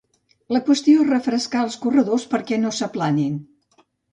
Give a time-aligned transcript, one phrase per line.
[0.55, 3.39] La qüestió és refrescar els corredors perquè no s'aplanin.